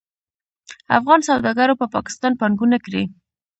[0.97, 3.03] افغان سوداګرو په پاکستان پانګونه کړې.